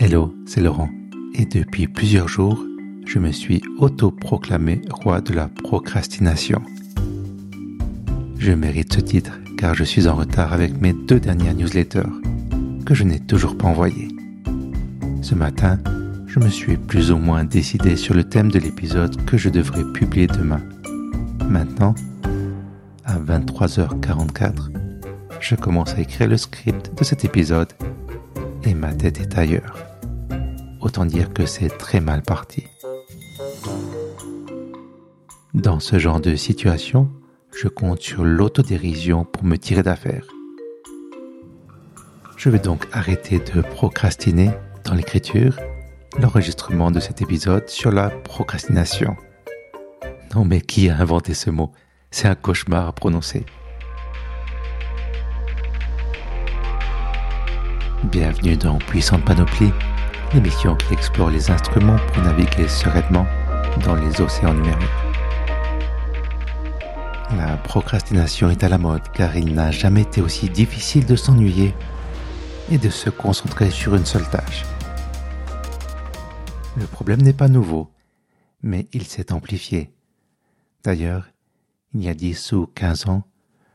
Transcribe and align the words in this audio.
Hello, 0.00 0.32
c'est 0.46 0.60
Laurent. 0.60 0.90
Et 1.34 1.44
depuis 1.44 1.88
plusieurs 1.88 2.28
jours, 2.28 2.64
je 3.04 3.18
me 3.18 3.32
suis 3.32 3.60
autoproclamé 3.78 4.80
roi 4.92 5.20
de 5.20 5.32
la 5.32 5.48
procrastination. 5.48 6.62
Je 8.38 8.52
mérite 8.52 8.92
ce 8.92 9.00
titre 9.00 9.40
car 9.56 9.74
je 9.74 9.82
suis 9.82 10.06
en 10.06 10.14
retard 10.14 10.52
avec 10.52 10.80
mes 10.80 10.92
deux 10.92 11.18
dernières 11.18 11.56
newsletters 11.56 12.12
que 12.86 12.94
je 12.94 13.02
n'ai 13.02 13.18
toujours 13.18 13.58
pas 13.58 13.66
envoyées. 13.66 14.06
Ce 15.20 15.34
matin, 15.34 15.80
je 16.28 16.38
me 16.38 16.48
suis 16.48 16.76
plus 16.76 17.10
ou 17.10 17.16
moins 17.18 17.42
décidé 17.42 17.96
sur 17.96 18.14
le 18.14 18.22
thème 18.22 18.52
de 18.52 18.60
l'épisode 18.60 19.24
que 19.24 19.36
je 19.36 19.48
devrais 19.48 19.84
publier 19.92 20.28
demain. 20.28 20.62
Maintenant, 21.48 21.96
à 23.04 23.18
23h44, 23.18 24.70
je 25.40 25.56
commence 25.56 25.94
à 25.94 26.00
écrire 26.00 26.28
le 26.28 26.36
script 26.36 26.96
de 26.96 27.02
cet 27.02 27.24
épisode 27.24 27.72
et 28.64 28.74
ma 28.74 28.92
tête 28.92 29.20
est 29.20 29.36
ailleurs. 29.36 29.97
Autant 30.88 31.04
dire 31.04 31.34
que 31.34 31.44
c'est 31.44 31.68
très 31.68 32.00
mal 32.00 32.22
parti. 32.22 32.64
Dans 35.52 35.80
ce 35.80 35.98
genre 35.98 36.18
de 36.18 36.34
situation, 36.34 37.10
je 37.54 37.68
compte 37.68 38.00
sur 38.00 38.24
l'autodérision 38.24 39.26
pour 39.26 39.44
me 39.44 39.58
tirer 39.58 39.82
d'affaire. 39.82 40.24
Je 42.38 42.48
vais 42.48 42.58
donc 42.58 42.88
arrêter 42.90 43.38
de 43.38 43.60
procrastiner 43.60 44.50
dans 44.86 44.94
l'écriture 44.94 45.58
l'enregistrement 46.18 46.90
de 46.90 47.00
cet 47.00 47.20
épisode 47.20 47.68
sur 47.68 47.92
la 47.92 48.08
procrastination. 48.08 49.14
Non 50.34 50.46
mais 50.46 50.62
qui 50.62 50.88
a 50.88 50.96
inventé 50.96 51.34
ce 51.34 51.50
mot? 51.50 51.70
C'est 52.10 52.28
un 52.28 52.34
cauchemar 52.34 52.88
à 52.88 52.92
prononcer. 52.92 53.44
Bienvenue 58.04 58.56
dans 58.56 58.78
Puissante 58.78 59.26
Panoplie, 59.26 59.72
l'émission 60.34 60.76
qui 60.76 60.92
explore 60.92 61.30
les 61.30 61.50
instruments 61.50 61.98
pour 62.12 62.22
naviguer 62.22 62.68
sereinement 62.68 63.26
dans 63.84 63.94
les 63.94 64.20
océans 64.20 64.54
numériques. 64.54 64.88
La 67.36 67.56
procrastination 67.56 68.50
est 68.50 68.64
à 68.64 68.68
la 68.68 68.78
mode 68.78 69.08
car 69.12 69.36
il 69.36 69.54
n'a 69.54 69.70
jamais 69.70 70.02
été 70.02 70.20
aussi 70.20 70.48
difficile 70.48 71.06
de 71.06 71.16
s'ennuyer 71.16 71.74
et 72.70 72.78
de 72.78 72.90
se 72.90 73.10
concentrer 73.10 73.70
sur 73.70 73.94
une 73.94 74.06
seule 74.06 74.28
tâche. 74.28 74.64
Le 76.76 76.86
problème 76.86 77.22
n'est 77.22 77.32
pas 77.32 77.48
nouveau, 77.48 77.90
mais 78.62 78.86
il 78.92 79.04
s'est 79.04 79.32
amplifié. 79.32 79.92
D'ailleurs, 80.84 81.26
il 81.94 82.02
y 82.02 82.08
a 82.08 82.14
10 82.14 82.52
ou 82.52 82.66
15 82.66 83.08
ans, 83.08 83.24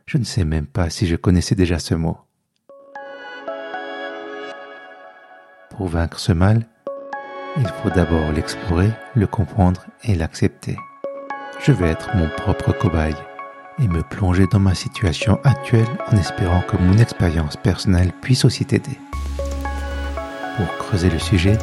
je 0.06 0.18
ne 0.18 0.24
sais 0.24 0.46
même 0.46 0.68
pas 0.68 0.90
si 0.90 1.08
je 1.08 1.16
connaissais 1.16 1.56
déjà 1.56 1.80
ce 1.80 1.96
mot. 1.96 2.18
Pour 5.78 5.88
vaincre 5.88 6.20
ce 6.20 6.32
mal, 6.32 6.68
il 7.58 7.68
faut 7.68 7.90
d'abord 7.90 8.32
l'explorer, 8.32 8.92
le 9.16 9.26
comprendre 9.26 9.86
et 10.04 10.14
l'accepter. 10.14 10.78
Je 11.66 11.72
vais 11.72 11.90
être 11.90 12.16
mon 12.16 12.30
propre 12.30 12.74
cobaye 12.74 13.16
et 13.80 13.88
me 13.88 14.04
plonger 14.04 14.46
dans 14.48 14.60
ma 14.60 14.76
situation 14.76 15.40
actuelle 15.44 15.88
en 16.12 16.18
espérant 16.18 16.62
que 16.62 16.78
mon 16.78 16.98
expérience 16.98 17.58
personnelle 17.58 18.12
puisse 18.22 18.46
aussi 18.46 18.66
t'aider. 18.66 19.00
Pour 20.58 20.68
creuser 20.78 21.10
le 21.10 21.20
sujet, 21.20 21.58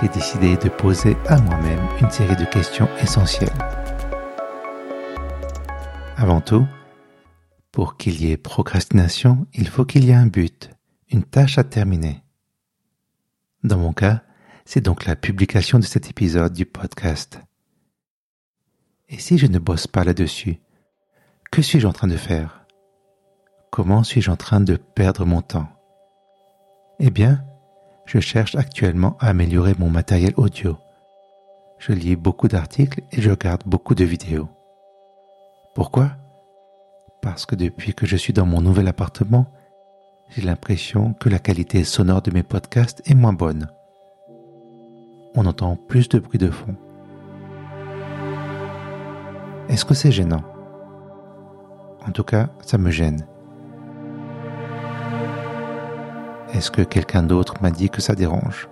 j'ai 0.00 0.08
décidé 0.08 0.56
de 0.56 0.68
poser 0.68 1.16
à 1.26 1.38
moi-même 1.40 1.80
une 2.00 2.10
série 2.10 2.36
de 2.36 2.44
questions 2.44 2.88
essentielles. 3.00 3.50
Avant 6.16 6.40
tout, 6.40 6.66
pour 7.72 7.96
qu'il 7.96 8.22
y 8.22 8.30
ait 8.30 8.36
procrastination, 8.36 9.46
il 9.54 9.66
faut 9.66 9.84
qu'il 9.84 10.04
y 10.04 10.10
ait 10.10 10.14
un 10.14 10.26
but, 10.26 10.70
une 11.10 11.24
tâche 11.24 11.58
à 11.58 11.64
terminer. 11.64 12.21
Dans 13.64 13.78
mon 13.78 13.92
cas, 13.92 14.22
c'est 14.64 14.80
donc 14.80 15.04
la 15.04 15.14
publication 15.14 15.78
de 15.78 15.84
cet 15.84 16.10
épisode 16.10 16.52
du 16.52 16.66
podcast. 16.66 17.40
Et 19.08 19.18
si 19.18 19.38
je 19.38 19.46
ne 19.46 19.60
bosse 19.60 19.86
pas 19.86 20.02
là-dessus, 20.02 20.58
que 21.52 21.62
suis-je 21.62 21.86
en 21.86 21.92
train 21.92 22.08
de 22.08 22.16
faire? 22.16 22.66
Comment 23.70 24.02
suis-je 24.02 24.32
en 24.32 24.36
train 24.36 24.60
de 24.60 24.74
perdre 24.74 25.24
mon 25.24 25.42
temps? 25.42 25.68
Eh 26.98 27.10
bien, 27.10 27.44
je 28.04 28.18
cherche 28.18 28.56
actuellement 28.56 29.16
à 29.20 29.28
améliorer 29.28 29.74
mon 29.78 29.90
matériel 29.90 30.34
audio. 30.36 30.76
Je 31.78 31.92
lis 31.92 32.16
beaucoup 32.16 32.48
d'articles 32.48 33.02
et 33.12 33.20
je 33.20 33.30
regarde 33.30 33.62
beaucoup 33.64 33.94
de 33.94 34.04
vidéos. 34.04 34.48
Pourquoi? 35.76 36.16
Parce 37.20 37.46
que 37.46 37.54
depuis 37.54 37.94
que 37.94 38.06
je 38.06 38.16
suis 38.16 38.32
dans 38.32 38.46
mon 38.46 38.60
nouvel 38.60 38.88
appartement, 38.88 39.46
j'ai 40.34 40.42
l'impression 40.42 41.12
que 41.14 41.28
la 41.28 41.38
qualité 41.38 41.84
sonore 41.84 42.22
de 42.22 42.30
mes 42.30 42.42
podcasts 42.42 43.02
est 43.04 43.14
moins 43.14 43.34
bonne. 43.34 43.68
On 45.34 45.44
entend 45.44 45.76
plus 45.76 46.08
de 46.08 46.18
bruit 46.18 46.38
de 46.38 46.50
fond. 46.50 46.74
Est-ce 49.68 49.84
que 49.84 49.94
c'est 49.94 50.10
gênant? 50.10 50.42
En 52.06 52.12
tout 52.12 52.24
cas, 52.24 52.48
ça 52.62 52.78
me 52.78 52.90
gêne. 52.90 53.26
Est-ce 56.54 56.70
que 56.70 56.82
quelqu'un 56.82 57.22
d'autre 57.22 57.54
m'a 57.62 57.70
dit 57.70 57.90
que 57.90 58.00
ça 58.00 58.14
dérange? 58.14 58.68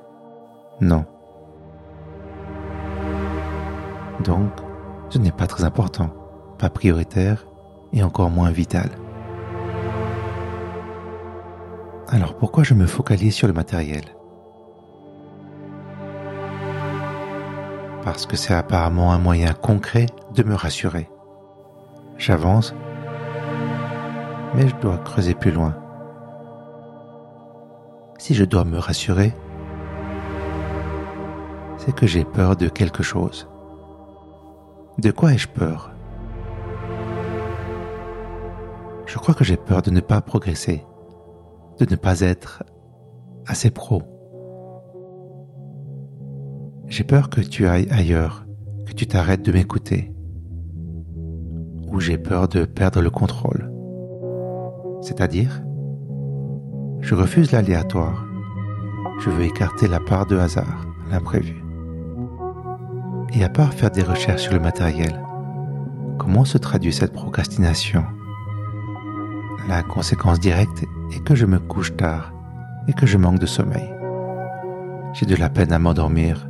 Non. 0.80 1.04
Donc, 4.24 4.50
ce 5.10 5.18
n'est 5.18 5.32
pas 5.32 5.46
très 5.46 5.64
important, 5.64 6.10
pas 6.58 6.70
prioritaire 6.70 7.46
et 7.92 8.02
encore 8.02 8.30
moins 8.30 8.50
vital. 8.50 8.90
Alors 12.12 12.36
pourquoi 12.36 12.64
je 12.64 12.74
me 12.74 12.86
focalise 12.86 13.36
sur 13.36 13.46
le 13.46 13.52
matériel? 13.52 14.02
Parce 18.02 18.26
que 18.26 18.36
c'est 18.36 18.52
apparemment 18.52 19.12
un 19.12 19.18
moyen 19.18 19.52
concret 19.52 20.06
de 20.34 20.42
me 20.42 20.56
rassurer. 20.56 21.08
J'avance, 22.18 22.74
mais 24.56 24.66
je 24.66 24.74
dois 24.80 24.98
creuser 24.98 25.34
plus 25.34 25.52
loin. 25.52 25.76
Si 28.18 28.34
je 28.34 28.44
dois 28.44 28.64
me 28.64 28.78
rassurer, 28.78 29.32
c'est 31.78 31.94
que 31.94 32.08
j'ai 32.08 32.24
peur 32.24 32.56
de 32.56 32.68
quelque 32.68 33.04
chose. 33.04 33.48
De 34.98 35.12
quoi 35.12 35.32
ai-je 35.32 35.46
peur? 35.46 35.92
Je 39.06 39.16
crois 39.16 39.34
que 39.34 39.44
j'ai 39.44 39.56
peur 39.56 39.80
de 39.82 39.92
ne 39.92 40.00
pas 40.00 40.20
progresser 40.20 40.84
de 41.84 41.92
ne 41.92 41.96
pas 41.96 42.20
être 42.20 42.62
assez 43.46 43.70
pro. 43.70 44.02
J'ai 46.86 47.04
peur 47.04 47.30
que 47.30 47.40
tu 47.40 47.66
ailles 47.66 47.88
ailleurs, 47.90 48.44
que 48.86 48.92
tu 48.92 49.06
t'arrêtes 49.06 49.42
de 49.42 49.52
m'écouter. 49.52 50.12
Ou 51.88 52.00
j'ai 52.00 52.18
peur 52.18 52.48
de 52.48 52.64
perdre 52.64 53.00
le 53.00 53.10
contrôle. 53.10 53.70
C'est-à-dire, 55.02 55.62
je 57.00 57.14
refuse 57.14 57.52
l'aléatoire. 57.52 58.26
Je 59.20 59.30
veux 59.30 59.44
écarter 59.44 59.88
la 59.88 60.00
part 60.00 60.26
de 60.26 60.36
hasard, 60.36 60.86
l'imprévu. 61.10 61.62
Et 63.32 63.44
à 63.44 63.48
part 63.48 63.72
faire 63.72 63.90
des 63.90 64.02
recherches 64.02 64.42
sur 64.42 64.54
le 64.54 64.60
matériel, 64.60 65.20
comment 66.18 66.44
se 66.44 66.58
traduit 66.58 66.92
cette 66.92 67.12
procrastination? 67.12 68.04
La 69.68 69.82
conséquence 69.82 70.40
directe 70.40 70.84
et 71.12 71.20
que 71.20 71.34
je 71.34 71.46
me 71.46 71.58
couche 71.58 71.94
tard 71.96 72.32
et 72.88 72.92
que 72.92 73.06
je 73.06 73.18
manque 73.18 73.38
de 73.38 73.46
sommeil. 73.46 73.92
J'ai 75.12 75.26
de 75.26 75.36
la 75.36 75.50
peine 75.50 75.72
à 75.72 75.78
m'endormir 75.78 76.48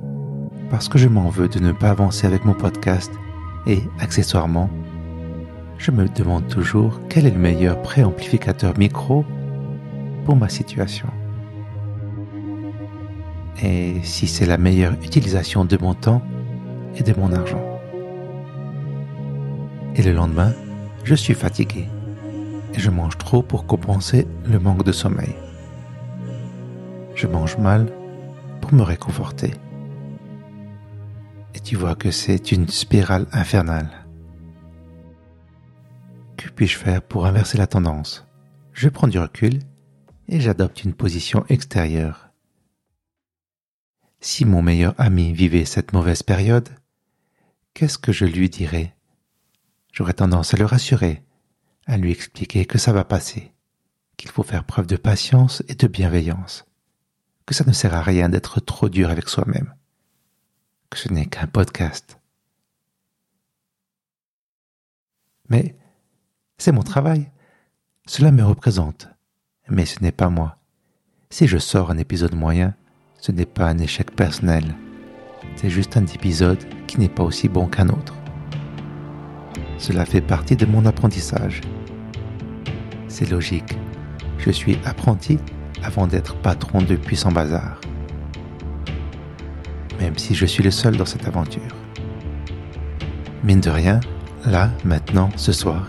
parce 0.71 0.89
que 0.89 0.99
je 0.99 1.09
m'en 1.09 1.29
veux 1.29 1.49
de 1.49 1.59
ne 1.59 1.73
pas 1.73 1.91
avancer 1.91 2.27
avec 2.27 2.45
mon 2.45 2.55
podcast 2.55 3.13
et, 3.67 3.83
accessoirement, 3.99 4.71
je 5.79 5.91
me 5.91 6.09
demande 6.09 6.47
toujours 6.47 7.01
quel 7.09 7.27
est 7.27 7.31
le 7.31 7.39
meilleur 7.39 7.83
préamplificateur 7.83 8.79
micro 8.79 9.25
pour 10.25 10.37
ma 10.37 10.49
situation. 10.49 11.09
Et 13.63 13.97
si 14.03 14.27
c'est 14.27 14.47
la 14.47 14.57
meilleure 14.57 14.95
utilisation 15.03 15.65
de 15.65 15.77
mon 15.81 15.95
temps 15.95 16.23
et 16.97 17.03
de 17.03 17.19
mon 17.19 17.33
argent. 17.33 17.63
Et 19.97 20.03
le 20.03 20.13
lendemain, 20.13 20.53
je 21.05 21.15
suis 21.15 21.35
fatigué 21.35 21.89
et 22.75 22.79
je 22.79 22.91
mange 22.91 23.19
trop 23.19 23.43
pour 23.43 23.67
compenser 23.67 24.27
le 24.45 24.59
manque 24.59 24.85
de 24.85 24.93
sommeil. 24.93 25.35
Je 27.15 27.27
mange 27.27 27.59
mal 27.59 27.93
pour 28.61 28.73
me 28.73 28.83
réconforter. 28.83 29.53
Et 31.55 31.61
tu 31.61 31.77
vois 31.77 31.97
que 31.97 32.11
c'est 32.11 32.53
une 32.53 32.69
spirale 32.69 33.27
infernale. 33.33 33.91
Que 36.37 36.49
puis-je 36.49 36.79
faire 36.79 37.03
pour 37.03 37.27
inverser 37.27 37.59
la 37.59 37.67
tendance? 37.67 38.27
Je 38.73 38.89
prends 38.89 39.09
du 39.09 39.19
recul 39.19 39.59
et 40.29 40.41
j'adopte 40.41 40.85
une 40.85 40.95
position 40.95 41.45
extérieure. 41.49 42.31
Si 44.21 44.45
mon 44.45 44.63
meilleur 44.63 44.95
ami 44.99 45.33
vivait 45.33 45.65
cette 45.65 45.93
mauvaise 45.93 46.23
période, 46.23 46.69
qu'est-ce 47.75 47.99
que 47.99 48.13
je 48.13 48.27
lui 48.27 48.49
dirais? 48.49 48.95
J'aurais 49.93 50.13
tendance 50.13 50.55
à 50.55 50.57
le 50.57 50.67
rassurer 50.67 51.23
à 51.91 51.97
lui 51.97 52.13
expliquer 52.13 52.67
que 52.67 52.79
ça 52.79 52.93
va 52.93 53.03
passer, 53.03 53.53
qu'il 54.17 54.31
faut 54.31 54.45
faire 54.45 54.63
preuve 54.63 54.87
de 54.87 54.97
patience 54.97 55.65
et 55.67 55.75
de 55.75 55.89
bienveillance, 55.89 56.65
que 57.47 57.55
ça 57.55 57.65
ne 57.67 57.73
sert 57.73 57.95
à 57.95 58.03
rien 58.03 58.29
d'être 58.29 58.61
trop 58.61 58.89
dur 58.89 59.11
avec 59.11 59.29
soi-même, 59.29 59.75
que 60.89 60.99
ce 60.99 61.09
n'est 61.09 61.27
qu'un 61.27 61.49
podcast. 61.49 62.21
Mais 65.49 65.75
c'est 66.59 66.71
mon 66.71 66.85
travail, 66.85 67.29
cela 68.07 68.31
me 68.31 68.45
représente, 68.45 69.09
mais 69.69 69.85
ce 69.85 70.01
n'est 70.01 70.13
pas 70.13 70.31
moi. 70.31 70.59
Si 71.29 71.49
je 71.49 71.59
sors 71.59 71.91
un 71.91 71.99
épisode 71.99 72.37
moyen, 72.37 72.77
ce 73.19 73.33
n'est 73.33 73.47
pas 73.47 73.67
un 73.67 73.79
échec 73.79 74.15
personnel, 74.15 74.77
c'est 75.57 75.71
juste 75.71 75.97
un 75.97 76.07
épisode 76.07 76.65
qui 76.87 77.01
n'est 77.01 77.09
pas 77.09 77.25
aussi 77.25 77.49
bon 77.49 77.67
qu'un 77.67 77.89
autre. 77.89 78.15
Cela 79.79 80.07
fait 80.07 80.21
partie 80.21 80.55
de 80.55 80.67
mon 80.67 80.87
apprentissage. 80.87 81.63
C'est 83.11 83.29
logique, 83.29 83.77
je 84.39 84.53
suis 84.53 84.79
apprenti 84.85 85.39
avant 85.83 86.07
d'être 86.07 86.37
patron 86.37 86.81
de 86.81 86.95
puissant 86.95 87.33
bazar. 87.33 87.81
Même 89.99 90.17
si 90.17 90.33
je 90.37 90.47
suis 90.47 90.63
le 90.63 90.71
seul 90.71 90.97
dans 90.97 91.05
cette 91.05 91.27
aventure. 91.27 91.75
Mine 93.43 93.61
de 93.61 93.69
rien, 93.69 93.99
là, 94.47 94.71
maintenant, 94.85 95.29
ce 95.35 95.51
soir, 95.51 95.89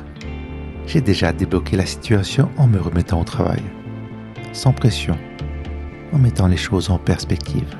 j'ai 0.87 0.99
déjà 0.99 1.31
débloqué 1.31 1.77
la 1.77 1.85
situation 1.85 2.49
en 2.57 2.65
me 2.65 2.79
remettant 2.79 3.21
au 3.21 3.23
travail. 3.23 3.61
Sans 4.51 4.73
pression, 4.73 5.15
en 6.13 6.17
mettant 6.17 6.47
les 6.47 6.57
choses 6.57 6.89
en 6.89 6.97
perspective. 6.97 7.77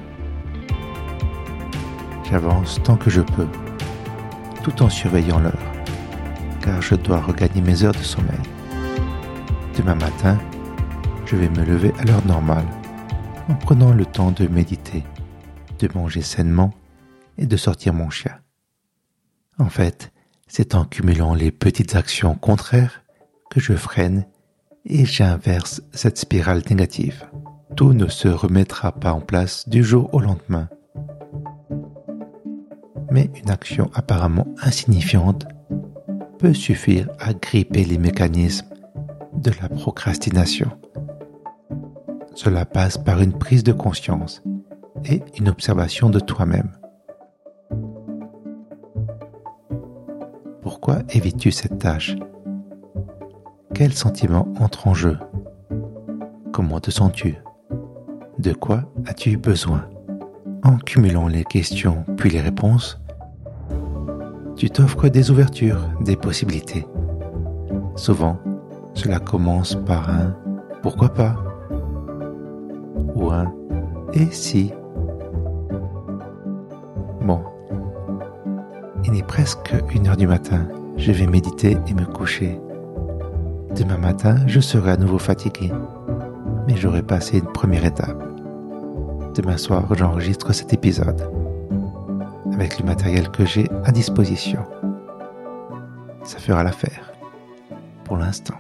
J'avance 2.30 2.80
tant 2.84 2.96
que 2.96 3.10
je 3.10 3.22
peux, 3.22 3.48
tout 4.64 4.84
en 4.84 4.90
surveillant 4.90 5.40
l'heure, 5.40 5.72
car 6.62 6.80
je 6.84 6.94
dois 6.94 7.20
regagner 7.22 7.62
mes 7.62 7.84
heures 7.84 7.92
de 7.92 8.04
sommeil. 8.04 8.40
Demain 9.82 9.96
matin, 9.96 10.38
je 11.26 11.36
vais 11.36 11.50
me 11.50 11.66
lever 11.66 11.92
à 11.98 12.04
l'heure 12.04 12.24
normale, 12.28 12.68
en 13.50 13.56
prenant 13.56 13.92
le 13.92 14.06
temps 14.06 14.30
de 14.30 14.46
méditer, 14.46 15.04
de 15.80 15.90
manger 15.96 16.22
sainement 16.22 16.70
et 17.40 17.48
de 17.48 17.58
sortir 17.58 17.92
mon 17.92 18.12
chien. 18.12 18.38
En 19.58 19.70
fait, 19.70 20.12
c'est 20.46 20.76
en 20.76 20.86
cumulant 20.86 21.34
les 21.34 21.50
petites 21.50 21.96
actions 21.96 22.36
contraires 22.36 23.02
que 23.50 23.60
je 23.60 23.74
freine 23.74 24.28
et 24.86 25.04
j'inverse 25.04 25.82
cette 25.94 26.20
spirale 26.20 26.62
négative. 26.70 27.26
Tout 27.76 27.94
ne 27.94 28.08
se 28.08 28.28
remettra 28.28 28.92
pas 28.92 29.14
en 29.14 29.22
place 29.22 29.68
du 29.68 29.84
jour 29.84 30.14
au 30.14 30.20
lendemain. 30.20 30.70
Mais 33.10 33.32
une 33.44 33.50
action 33.50 33.90
apparemment 33.96 34.46
insignifiante 34.62 35.48
peut 36.38 36.54
suffire 36.54 37.10
à 37.18 37.34
gripper 37.34 37.84
les 37.84 37.98
mécanismes 37.98 38.71
de 39.34 39.52
la 39.62 39.70
procrastination. 39.70 40.70
Cela 42.36 42.66
passe 42.66 42.98
par 42.98 43.22
une 43.22 43.34
prise 43.34 43.64
de 43.64 43.74
conscience 43.74 44.44
et 45.06 45.22
une 45.38 45.50
observation 45.50 46.10
de 46.10 46.20
toi-même. 46.20 46.72
Pourquoi 50.62 51.00
évites-tu 51.10 51.52
cette 51.52 51.80
tâche? 51.80 52.16
Quels 53.74 53.94
sentiments 53.94 54.48
entrent 54.60 54.88
en 54.88 54.94
jeu? 54.94 55.18
Comment 56.52 56.80
te 56.80 56.92
sens-tu? 56.92 57.38
De 58.40 58.54
quoi 58.54 58.84
as-tu 59.06 59.38
besoin? 59.38 59.88
En 60.64 60.78
cumulant 60.78 61.28
les 61.28 61.44
questions 61.44 62.06
puis 62.18 62.30
les 62.30 62.42
réponses, 62.42 63.00
tu 64.56 64.70
t'offres 64.70 65.10
des 65.10 65.32
ouvertures, 65.32 65.90
des 66.02 66.16
possibilités. 66.16 66.86
Souvent, 67.96 68.38
cela 68.94 69.20
commence 69.20 69.76
par 69.76 70.10
un 70.10 70.36
pourquoi 70.82 71.10
pas 71.10 71.36
ou 73.16 73.30
un 73.32 73.52
et 74.14 74.28
si. 74.32 74.74
Bon, 77.22 77.42
il 79.06 79.18
est 79.18 79.26
presque 79.26 79.74
une 79.94 80.08
heure 80.08 80.18
du 80.18 80.28
matin. 80.28 80.68
Je 80.98 81.12
vais 81.12 81.28
méditer 81.28 81.78
et 81.88 81.94
me 81.94 82.06
coucher. 82.06 82.60
Demain 83.76 83.98
matin, 83.98 84.36
je 84.48 84.60
serai 84.60 84.92
à 84.92 84.98
nouveau 84.98 85.18
fatigué, 85.18 85.72
mais 86.68 86.76
j'aurai 86.76 87.02
passé 87.02 87.38
une 87.40 87.52
première 87.52 87.86
étape. 87.86 88.22
Demain 89.36 89.58
soir, 89.58 89.86
j'enregistre 89.96 90.52
cet 90.52 90.74
épisode 90.74 91.22
avec 92.54 92.80
le 92.80 92.86
matériel 92.86 93.30
que 93.30 93.46
j'ai 93.46 93.70
à 93.86 93.92
disposition. 93.92 94.64
Ça 96.24 96.38
fera 96.38 96.64
l'affaire 96.64 97.12
pour 98.04 98.18
l'instant. 98.18 98.56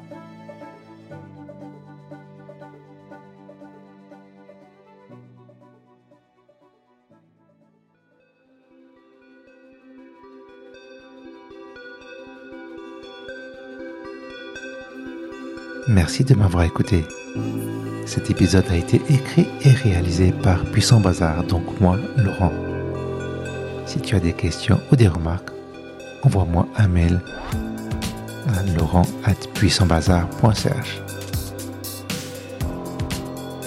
Merci 15.87 16.23
de 16.23 16.35
m'avoir 16.35 16.63
écouté. 16.63 17.03
Cet 18.05 18.29
épisode 18.29 18.65
a 18.69 18.75
été 18.75 19.01
écrit 19.09 19.47
et 19.63 19.71
réalisé 19.71 20.31
par 20.31 20.63
Puissant 20.65 20.99
Bazar, 20.99 21.43
donc 21.43 21.79
moi, 21.79 21.97
Laurent. 22.17 22.53
Si 23.87 23.99
tu 23.99 24.15
as 24.15 24.19
des 24.19 24.33
questions 24.33 24.79
ou 24.91 24.95
des 24.95 25.07
remarques, 25.07 25.49
envoie-moi 26.23 26.67
un 26.77 26.87
mail 26.87 27.19
à 28.47 28.61
laurent.puissantbazar.ch. 28.77 31.01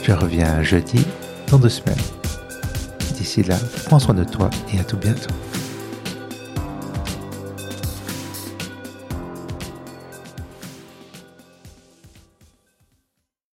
Je 0.02 0.12
reviens 0.12 0.62
jeudi 0.62 1.04
dans 1.50 1.58
deux 1.58 1.68
semaines. 1.68 1.96
D'ici 3.16 3.42
là, 3.42 3.56
prends 3.86 3.98
soin 3.98 4.14
de 4.14 4.22
toi 4.24 4.50
et 4.72 4.78
à 4.78 4.84
tout 4.84 4.98
bientôt. 4.98 5.34